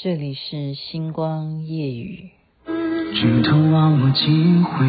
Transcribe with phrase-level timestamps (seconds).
[0.00, 2.30] 这里是星光夜雨。
[3.14, 4.86] 举头望我尽回，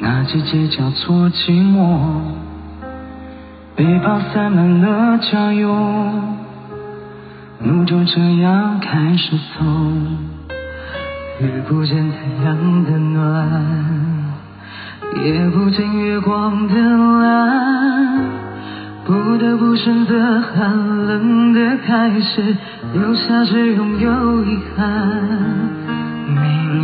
[0.00, 2.20] 那季节叫做寂寞，
[3.76, 6.36] 背包塞满了家用，
[7.60, 9.64] 路就这样开始走，
[11.40, 14.34] 遇不见太阳的暖，
[15.24, 18.49] 也不见月光的蓝。
[19.10, 20.70] 不得不选择寒
[21.08, 22.56] 冷的开始，
[22.92, 24.86] 留下只拥有遗憾。
[26.28, 26.79] 命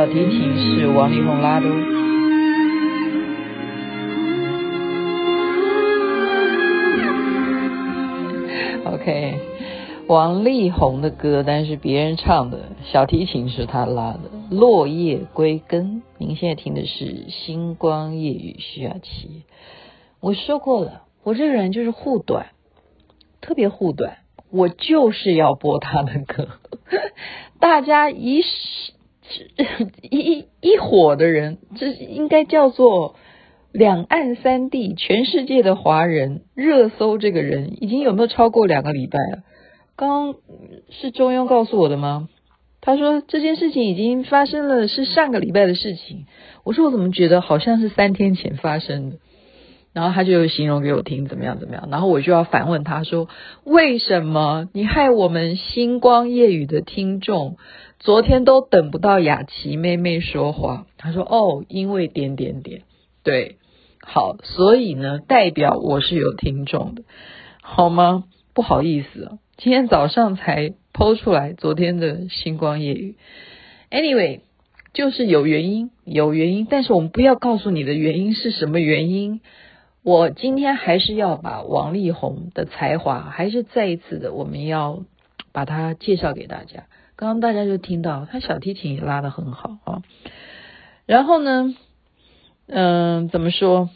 [0.00, 1.66] 小提琴是王力宏拉的。
[8.86, 9.34] OK，
[10.06, 14.20] 王力宏的歌，但是别人唱的，小提琴是他拉的。
[14.50, 19.42] 落叶归根，您现在听的是星光夜雨徐雅琪。
[20.20, 22.46] 我说过了，我这个人就是护短，
[23.42, 24.16] 特别护短，
[24.50, 26.48] 我就是要播他的歌。
[27.60, 28.40] 大家一。
[30.02, 33.14] 一一伙的人，这应该叫做
[33.72, 37.18] 两岸三地全世界的华人热搜。
[37.18, 39.42] 这个人已经有没有超过两个礼拜了？
[39.96, 40.34] 刚刚
[40.88, 42.28] 是中庸告诉我的吗？
[42.80, 46.24] 他说这件事情已经发生了，是上个礼拜的事情。
[46.64, 49.16] 我说我怎么觉得好像是三天前发生的？
[49.92, 51.88] 然后他就形容给我听，怎么样怎么样？
[51.90, 53.28] 然后我就要反问他说：
[53.64, 57.56] 为什么你害我们星光夜语的听众？
[57.98, 62.82] 昨天都等不到雅琪妹妹说话，他说：“哦，因为点点点，
[63.24, 63.56] 对，
[64.00, 67.02] 好，所以呢，代表我是有听众的，
[67.60, 68.24] 好吗？
[68.54, 73.16] 不好意思啊，今天早上才剖出来昨天的星光夜语。
[73.90, 74.40] Anyway，
[74.94, 79.40] 就是有原因，有原因，但是我们不要告诉你的原因是什么原因。
[80.02, 85.04] 我今天还是要把王力宏的才华，还是再一次的，我们要
[85.52, 86.84] 把他介绍给大家。”
[87.16, 90.02] 刚刚大家就听到他小提琴也拉得很好啊，
[91.04, 91.74] 然后呢，
[92.66, 93.90] 嗯，怎么说？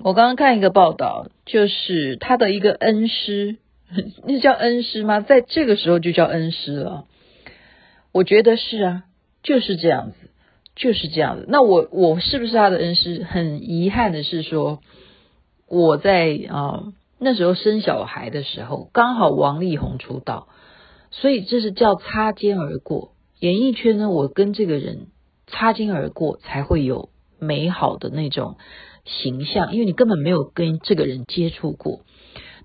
[0.00, 3.58] 我刚刚看一个报道，就是他的一个恩师，
[4.26, 5.20] 那叫恩师吗？
[5.20, 7.04] 在这个时候就叫恩师了。
[8.10, 9.04] 我觉得是啊，
[9.44, 10.30] 就是这样子，
[10.80, 11.44] 就是这样子。
[11.46, 13.22] 那我我是不是他的恩师？
[13.22, 14.80] 很遗憾的是说，
[15.68, 16.84] 我在啊
[17.18, 20.48] 那时候生小孩的时候，刚好王力宏出道。
[21.10, 23.12] 所以这是叫擦肩而过。
[23.40, 25.08] 演艺圈呢，我跟这个人
[25.46, 28.56] 擦肩而过，才会有美好的那种
[29.04, 29.74] 形象。
[29.74, 32.00] 因为你根本没有跟这个人接触过，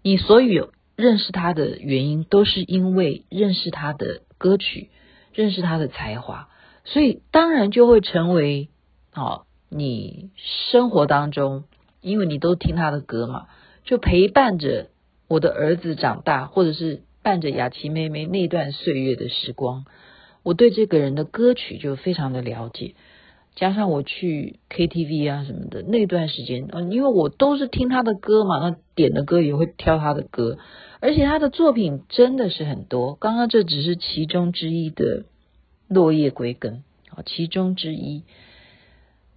[0.03, 4.89] 你所有认识他的原因，都是因为认识他的歌曲，
[5.33, 6.47] 认识他的才华，
[6.85, 8.69] 所以当然就会成为
[9.13, 10.29] 哦，你
[10.69, 11.65] 生活当中，
[12.01, 13.47] 因为你都听他的歌嘛，
[13.83, 14.87] 就陪伴着
[15.27, 17.01] 我的儿子长大，或者是。
[17.25, 19.85] 伴着雅琪妹妹那段岁月的时光，
[20.43, 22.93] 我对这个人的歌曲就非常的了解，
[23.55, 30.59] 加上我去 KTV 啊什么的那段时间，嗯，因为我都是听他的歌嘛，那点的歌也会挑他的歌，
[30.99, 33.15] 而且他的作品真的是很多。
[33.15, 35.21] 刚刚这只是其中之一的
[35.87, 36.83] 《落叶归根》
[37.15, 38.23] 啊，其中之一。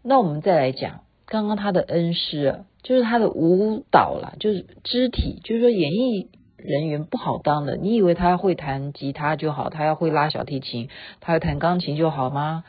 [0.02, 6.28] 那我们再来讲刚刚他的恩师啊，就是他的舞蹈啦，就是肢体，就是说演艺。
[6.60, 10.88] 人员不好当的，你以为他会弹吉他就好，他要会拉小提琴，
[11.20, 12.64] 他要弹钢琴就好吗？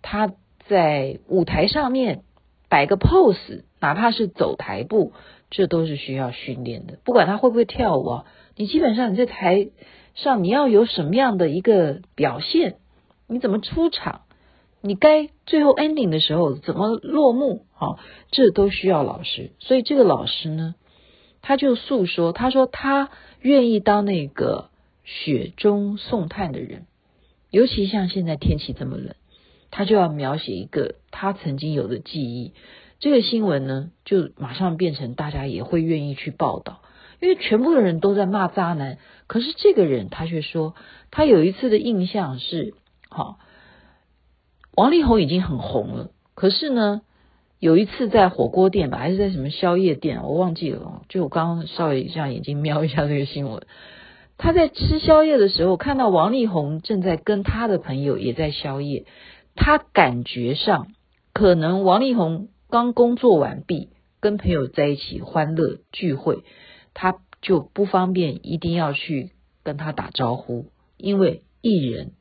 [0.00, 0.32] 他
[0.68, 2.22] 在舞台上面
[2.68, 5.12] 摆个 pose，哪怕是走台步，
[5.50, 7.00] 这都是需要训练的。
[7.02, 8.24] 不管他会不会跳舞啊，
[8.54, 9.70] 你基本上你在台
[10.14, 12.76] 上你要有什么样的一个表现，
[13.32, 14.22] 你怎么出场，
[14.80, 17.98] 你该最后 ending 的时候怎么落幕，好，
[18.30, 19.50] 这都需要老师。
[19.58, 20.74] 所以这个老师呢，
[21.40, 23.10] 他就诉说，他说他。
[23.44, 24.70] 愿意当那个
[25.02, 26.86] 雪中送炭的人，
[27.50, 29.16] 尤其像现在天气这么冷，
[29.72, 32.52] 他就要描写一个他曾经有的记忆。
[33.00, 36.82] 这个新闻呢，就马上变成大家也会愿意去报道，
[37.20, 40.76] 因为全部的人都在骂渣男，可是这个人他却说，
[41.10, 42.74] 他有一次的印象是，
[43.12, 43.38] 好，
[44.74, 47.02] 王力宏已经很红了，可是呢，
[47.58, 53.66] 有一次在火锅店吧，还是在什么宵夜店，我忘记了，就我刚刚稍微这样眼睛瞄一下这个新闻，
[54.38, 59.04] 他在吃宵夜的时候，看到王力宏正在跟他的朋友也在宵夜，
[59.54, 60.88] 他感觉上
[61.32, 62.48] 可能王力宏。
[62.72, 66.42] 刚工作完毕，跟朋友在一起欢乐聚会，
[66.94, 69.32] 他就不方便一定要去
[69.62, 72.12] 跟他打招呼，因为艺人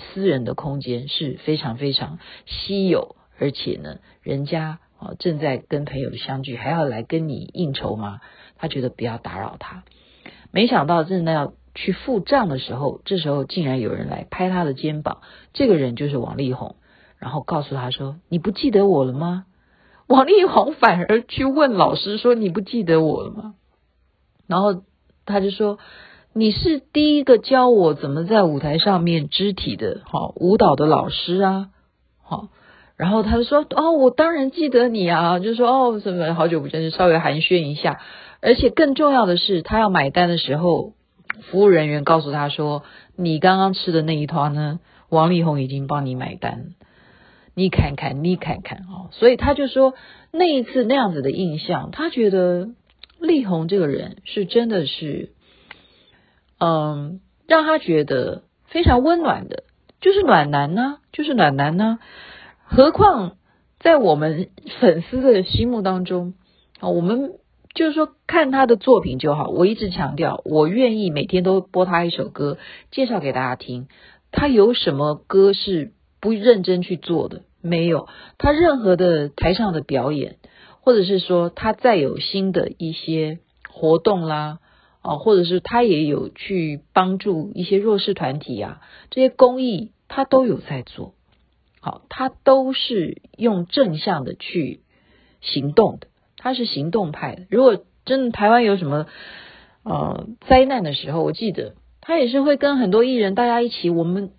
[0.00, 8.20] 私人的空间是非常非常稀有，而且呢，人家啊正在跟朋友相聚，还要来跟你应酬吗？
[8.56, 9.84] 他觉得不要打扰他。
[10.50, 15.20] 没想到正在要去付账的时候，这时候竟然有人来拍他的肩膀，
[15.52, 16.74] 这个人就是王力宏，
[17.18, 19.46] 然后告诉他说：“你不记得我了吗？”
[20.08, 23.54] 王力宏反而去问老师说：“你不记得我了吗？”
[24.48, 24.82] 然后
[25.24, 25.78] 他就说
[26.32, 31.70] ：“你是第一个教我怎么在舞台上面肢体的，好舞蹈的老师啊，
[32.22, 32.48] 好。”
[32.96, 37.98] 然后他就说：“哦，我当然记得你啊，就说哦，什么好久不见，就稍微寒暄一下。
[38.42, 40.92] 而且更重要的是，他要买单的时候，
[41.50, 42.82] 服务人员告诉他说
[43.16, 46.74] ：‘你刚刚吃的那一团呢，王力宏已经帮你买单。’”
[47.56, 49.94] 你看看，你看看哦，所以他就说
[50.30, 52.68] 那一次那样子的印象，他觉得
[53.18, 55.30] 力宏这个人是真的是，
[56.60, 59.64] 嗯，让他觉得非常温暖的，
[60.00, 61.98] 就是暖男呢、就是暖男呢、
[62.64, 63.36] 何况
[63.78, 66.34] 在我们粉丝的心目当中
[66.78, 67.32] 啊，我们
[67.74, 69.48] 就是说看他的作品就好。
[69.48, 72.58] 我一直强调，我愿意每天都播他一首歌，
[72.90, 73.88] 介绍给大家听。
[74.30, 77.42] 他有什么歌是不认真去做的？
[77.62, 78.06] 没有，
[78.38, 80.36] 他任何的台上的表演，
[80.82, 84.58] 或者是说他再有新的一些活动啦，
[85.02, 88.80] 哦，或者是他也有去帮助一些弱势团体啊，
[89.10, 91.14] 这些公益他都有在做，
[91.80, 94.80] 好，他都是用正向的去
[95.40, 97.46] 行动的，他是行动派的。
[97.50, 99.06] 如果真的台湾有什么
[99.84, 104.32] 呃灾难的时候，我记得他也是会跟很多艺人大家一起，我们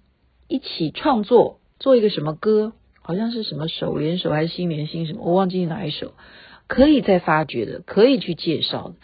[0.47, 2.73] 一起创作做一个什么歌。
[3.03, 6.13] 好像是什么手连手还是心连心什么，我忘记哪一首，
[6.71, 8.95] 可以再发掘的，可以去介绍的。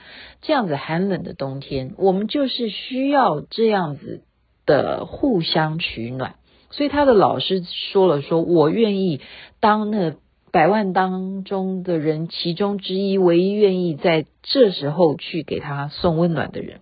[0.42, 4.22] 这样子寒冷的冬天，我们就是需要这样子
[4.66, 6.36] 的互相取暖。
[6.70, 7.62] 所以他的老师
[7.92, 9.20] 说了说，我愿意
[9.60, 10.16] 当那
[10.54, 16.80] 百万当中的人其中之一，唯一愿意在这时候去给他送温暖的人。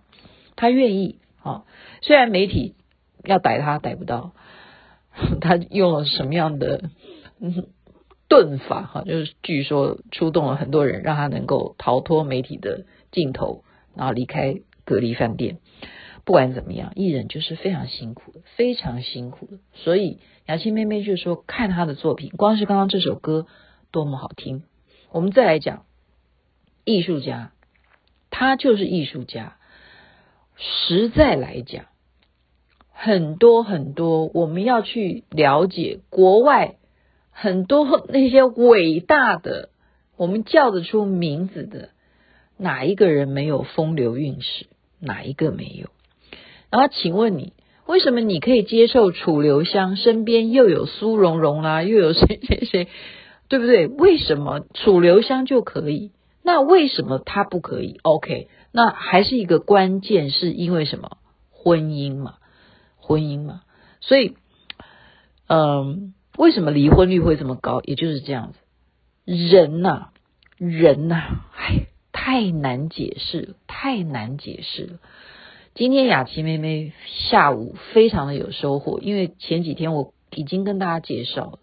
[0.54, 1.64] 他愿意啊，
[2.00, 2.76] 虽然媒体
[3.24, 4.34] 要逮他逮不到。
[5.40, 6.90] 他用了什么样的
[8.28, 8.82] 遁法？
[8.82, 13.64] 哈，就是据说出动了很多人，让他能够逃脱媒体的镜头，
[13.94, 15.58] 然后离开隔离饭店。
[16.24, 19.58] 不管怎么样，艺人就是非常辛苦的，非常辛苦的。
[19.74, 23.46] 所以雅琪妹妹就说，看他的作品，光是刚刚这首歌
[23.92, 24.64] 多么好听。
[25.12, 25.84] 我们再来讲
[26.84, 27.52] 艺术家，
[28.30, 29.56] 他就是艺术家。
[30.56, 31.84] 实在来讲。
[32.98, 36.76] 很多很多，我们要去了解国外
[37.38, 39.68] 很多那些伟大的，
[40.16, 41.90] 我们叫得出名字的，
[42.56, 44.66] 哪一个人没有风流韵事？
[45.00, 45.90] 哪一个没有？
[46.70, 47.52] 然后请问你，
[47.84, 52.88] 为什么你可以接受楚留香身边又有苏蓉蓉啦，又有谁谁谁，
[53.48, 53.86] 对不对？
[53.86, 56.12] 为什么楚留香就可以？
[56.42, 61.18] 那为什么他不可以？OK，那还是一个关键，是因为什么？
[61.50, 62.36] 婚姻嘛。
[62.98, 63.60] 婚姻嘛，
[64.00, 64.34] 所以，
[65.46, 67.80] 嗯，为什么离婚率会这么高？
[67.82, 68.58] 也就是这样子，
[69.24, 70.10] 人呐、
[70.58, 74.98] 人呐、啊，哎，太难解释，太难解释了。
[75.74, 81.58] 今天雅琪妹妹下午非常的有收获，因为前几天我已经跟大家介绍了，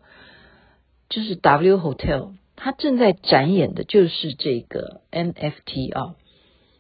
[1.09, 6.15] 就是 W Hotel，它正在展演的就是这个 NFT 啊，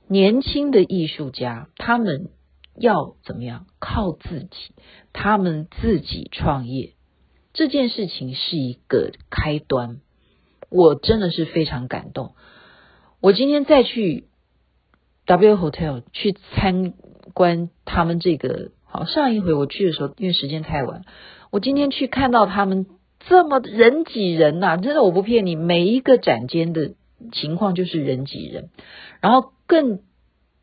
[0.07, 2.29] 年轻的艺术家他们。
[2.75, 3.67] 要怎么样？
[3.77, 4.73] 靠自己，
[5.13, 6.93] 他们自己创业
[7.53, 10.01] 这件事情是一个开端。
[10.69, 12.33] 我真的是非常感动。
[13.21, 14.25] 我今天再去
[15.25, 16.93] W Hotel 去参
[17.33, 21.03] 观他们这个，好，上一回我去的时候，因为时间太晚，
[21.51, 22.87] 我今天去看到他们
[23.19, 26.95] 这么人挤人呐、真的我不骗你，每一个展间的
[27.31, 28.69] 情况就是人挤人，
[29.21, 30.01] 然后更。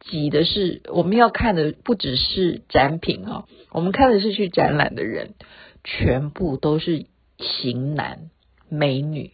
[0.03, 5.35] 挤的是我们要看的不只是展品啊，我们看的是去展览的人，
[5.85, 7.07] 全部都是
[7.39, 8.31] 型男
[8.69, 9.33] 美女，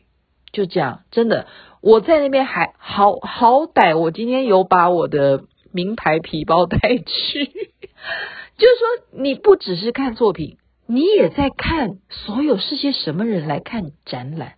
[0.52, 1.46] 就这样，真的，
[1.80, 14.54] 我在那边还好好歹，我今天有把我的名牌皮包带去， 就是说，你不只是看作品，你也在看所有是些什么人来看展览。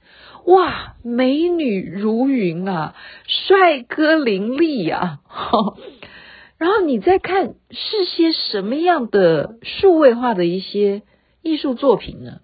[0.47, 2.95] 哇，美女如云啊，
[3.26, 5.18] 帅哥林立呀，
[6.57, 11.02] 然后你再看是些什么样的数位化的一些
[11.42, 12.40] 艺术作品呢？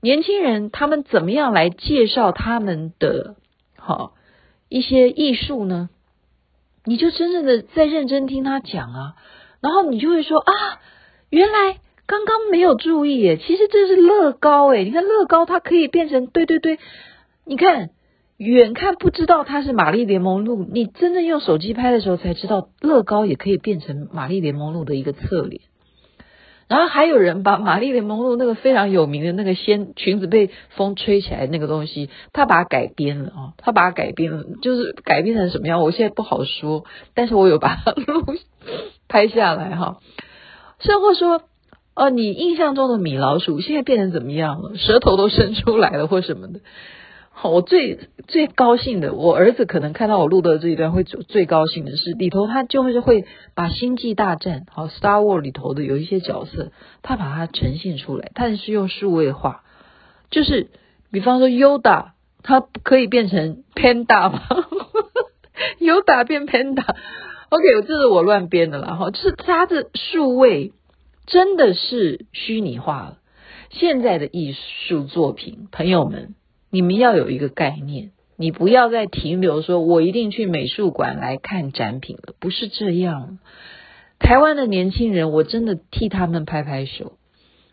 [0.00, 3.36] 年轻人他们怎么样来介绍他们的
[3.76, 4.14] 好
[4.68, 5.90] 一些艺术呢？
[6.84, 9.14] 你就真正的在认真听他讲啊，
[9.60, 10.52] 然后你就会说啊，
[11.30, 16.80] 原来刚刚没有注意耶，其实这是乐高诶，你看乐高它可以变成对对对。
[17.44, 17.90] 你看，
[18.36, 25.62] 远看不知道它是玛丽莲梦露，你真正用手机拍的时候才知道，乐高也可以变成玛丽莲梦露的一个侧脸。
[26.68, 38.24] 然后还有人把玛丽莲梦露那个非常有名的那个仙裙子被风吹起来那个东西，他把它改编了啊，他把它改编了，就是改编成什么样，我现在不好说，但是我有把它录
[39.08, 39.98] 拍下来哈。
[40.80, 41.42] 甚或说，
[41.94, 44.76] 呃，你印象中的米老鼠现在变成怎么样了？
[44.76, 46.60] 舌头都伸出来了或什么的。
[47.44, 47.98] 我最
[48.28, 53.24] 最高兴的，我儿子可能看到我录的这一段会最高兴的是里头，他就会会
[53.54, 56.70] 把《星际大战》好《Star Wars》里头的有一些角色，
[57.02, 59.64] 他把它呈现出来，但是用数位化，
[60.30, 60.70] 就是
[61.10, 62.10] 比方说 Yoda，
[62.44, 64.42] 它可以变成 Panda 吗？
[65.80, 70.72] Yoda 变 Panda，OK，这是我乱编的啦，哈，就是它的数位
[71.26, 73.18] 真的是虚拟化了。
[73.70, 74.54] 现在的艺
[74.86, 76.34] 术作品，朋友们。
[76.74, 83.38] 你们要有一个概念，你不要再停留说，我一定去美术馆来看展品了，不是这样。
[84.18, 87.12] 台湾的年轻人，我真的替他们拍拍手。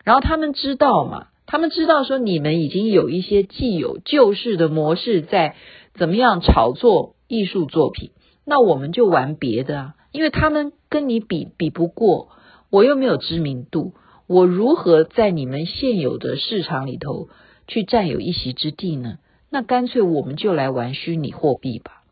[0.04, 5.56] 然后他们知道嘛，他们知道说你们已经有一些既有旧式的模式在
[5.94, 8.10] 怎么样炒作艺术作品，
[8.44, 12.28] 那我们就玩别的啊，因为他们跟你比比不过，
[12.68, 13.94] 我又没有知名度，
[14.26, 17.28] 我如何在你们现有的市场里头
[17.70, 19.18] 去占有一席之地呢？
[19.48, 22.02] 那干脆我们就来玩虚拟货币吧。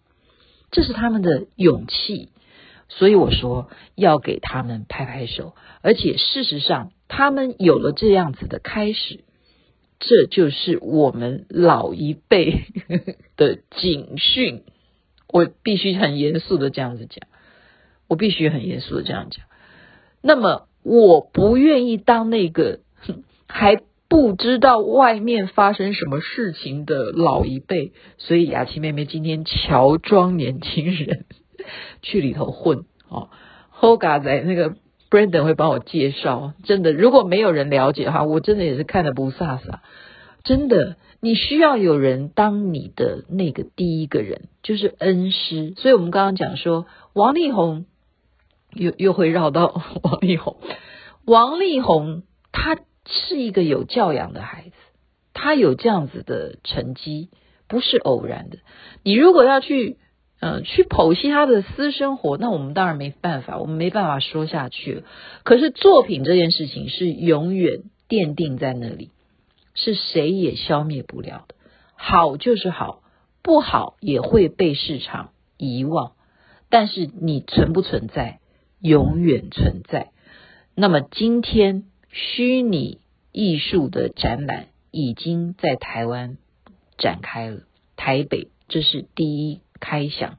[0.71, 2.29] 这是他们的勇气，
[2.89, 5.57] 所以我说要给他们拍拍手。
[5.83, 9.25] 而且事实上，他们有了这样子的开始，
[9.99, 12.67] 这就是我们老一辈
[13.37, 14.63] 的警讯。
[15.27, 17.29] 我必须很严肃的这样子讲，
[18.07, 19.45] 我必须很严肃的这样讲。
[20.23, 22.79] 那么，我不愿意当那个
[23.49, 23.83] 还。
[24.09, 31.27] 不知道外面发生什么事情的老一辈，所以雅琪妹妹今天乔装年轻人
[32.01, 33.29] 去里头混哦。
[33.79, 34.77] Hoga 在那个
[35.11, 39.81] Brandon 会帮我介绍，真的，如果没有人了解的话，我真的也是看得不飒飒。
[40.43, 45.75] 真的，你需要有人当你的那个第一个人，就是恩师。
[45.77, 47.85] 所以我们刚刚讲说，王力宏
[48.73, 50.57] 又又会绕到 王力宏，
[51.27, 52.23] 王力宏。
[53.11, 54.73] 是一个有教养的孩子，
[55.33, 57.31] 他有这样子的成绩，
[57.67, 58.59] 不是偶然的。
[59.03, 59.97] 你如果要去，
[60.41, 65.03] 呃，去剖析他的私生活，那我们当然没办法，我们没办法说下去了。
[65.43, 69.11] 可是作品这件事情是永远奠定在那里，
[69.75, 71.55] 是谁也消灭不了的。
[71.95, 73.01] 好就是好，
[73.43, 76.13] 不好也会被市场遗忘，
[76.69, 78.41] 但是你存不存在，
[78.81, 80.11] 永远存在。
[80.75, 81.85] 那么今天。
[82.11, 83.01] 虚拟
[83.33, 86.39] 艺术的展览已经在台湾
[86.97, 87.63] 展开了，
[87.97, 90.39] 台北这是第一开想。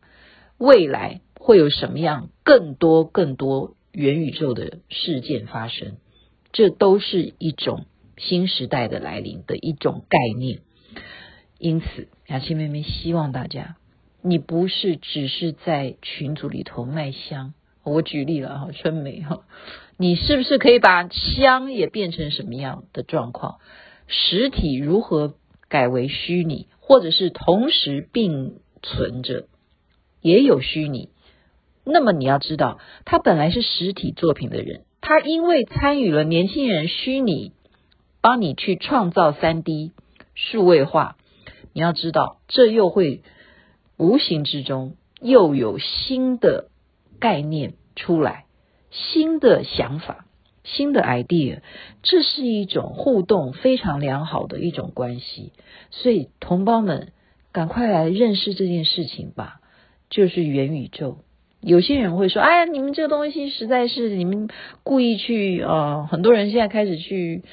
[0.57, 5.97] 未来会有什么样更多更多元宇宙的事件发生？
[6.51, 7.85] 这都是一种
[8.17, 10.59] 新时代的来临的一种概念。
[11.59, 13.77] 因此，雅琪妹妹希望大家，
[14.21, 17.53] 你不是只是在群组里头卖香。
[17.83, 19.43] 我举例了哈，春梅哈。
[20.01, 23.59] 你是不是可以把香也变成什么样的状况？
[24.07, 25.33] 实体如何
[25.67, 29.47] 改为虚拟，或者是同时并存着，
[30.21, 31.09] 也有虚拟。
[31.83, 37.51] 那么你要知道，他本来是实体作品的人，他因为参与了年轻人虚拟，
[38.21, 39.91] 帮你去创造 3D
[40.33, 41.17] 数位化。
[41.73, 43.21] 你要知道，这又会
[43.97, 46.69] 无形之中又有新的
[47.19, 48.45] 概念出来。
[48.91, 50.25] 新的想法，
[50.63, 51.59] 新的 idea，
[52.03, 55.53] 这是一种互动非常良好的一种关系。
[55.91, 57.11] 所以，同胞们，
[57.51, 59.61] 赶快来认识这件事情吧，
[60.09, 61.17] 就是元宇宙。
[61.61, 64.47] 有些人会说：“哎呀，你们这个东西实在是你们
[64.83, 65.61] 故意去……
[65.61, 67.43] 呃，很多人现在开始去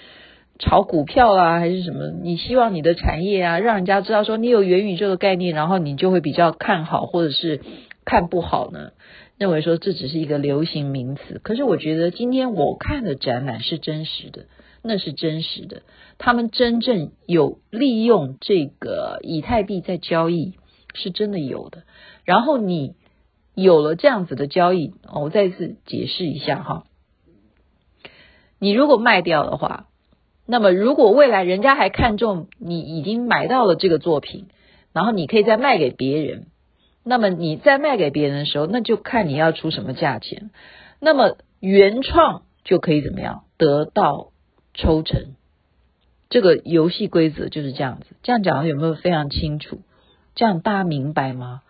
[0.59, 2.13] 炒股票啊，还是什么？
[2.23, 7.61] 你希望你的产业啊，让人家知道说你有元宇宙的概念，然后你就会比较看好，或者是
[8.05, 8.93] 看不好呢？
[9.39, 11.41] 认为说这只是一个流行名词。
[11.43, 14.47] 可是我觉得今天我看的展览是真实的，
[14.83, 15.83] 那是真实的。
[16.19, 20.55] 他们真正有利用这个以太币在交易，
[20.95, 21.83] 是真的有的。
[22.25, 22.95] 然后你
[23.55, 26.85] 有了这样子的交易，我再次解释一下哈。
[28.59, 29.89] 你如果卖掉的话，
[30.47, 34.47] 那么如果未来人家还看中你已经买到了这个作品，
[34.95, 36.47] 然后你可以再卖给别人，
[37.09, 40.51] 那么你再卖给别人的时候，那就看你要出什么价钱。
[40.99, 44.33] 那么原创就可以怎么样得到
[44.75, 45.37] 抽成？
[46.29, 48.07] 这个游戏规则就是这样子。
[48.25, 49.83] 这样讲有没有非常清楚？
[50.35, 51.63] 这样大家明白吗？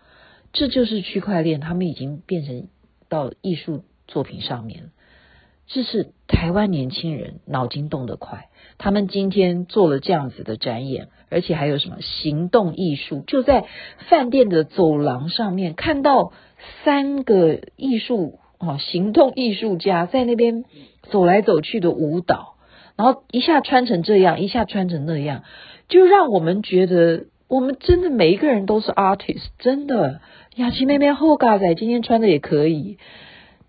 [0.53, 2.67] 这就是区块链，他们已经变成
[3.07, 4.89] 到艺术作品上面。
[5.67, 8.47] 这是台湾年轻人脑筋动得快，
[8.77, 13.23] 他们今天做了这样子的展演，而且还有什么行动艺术？
[13.25, 13.65] 就在
[14.09, 16.31] 饭店的走廊上面看到
[16.85, 20.63] 三个艺术啊，行动艺术家在那边
[21.03, 22.55] 走来走去的舞蹈，
[22.95, 25.43] 然后一下穿成这样，一下穿成那样，
[25.89, 30.21] 就让我们觉得我们真的每一个人都是 artist，真的。
[30.55, 32.97] 雅琪妹妹后嘎仔今天穿的也可以，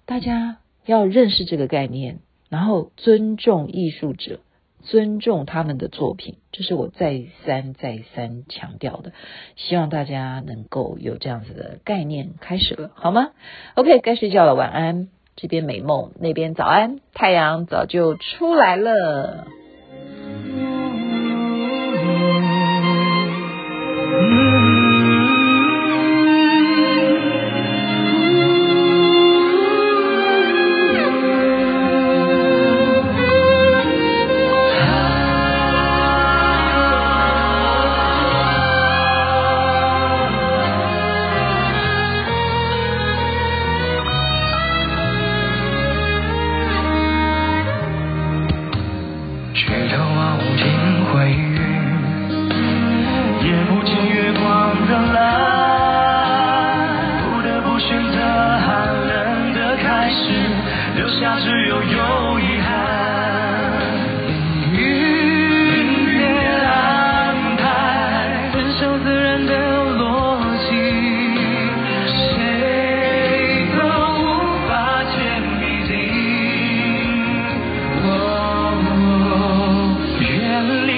[0.07, 0.59] 大家。
[0.89, 4.41] 要认识这个概念，然后尊重艺术者，
[4.83, 9.13] 尊重他们的作品，这是我再三再三强调的。
[9.55, 13.33] 希望大家能够有这样子的概念，开始了，好吗
[13.75, 15.09] ？OK，该睡觉了，晚安。
[15.37, 19.47] 这边美梦，那边早安，太阳早就出来了。
[80.59, 80.98] family.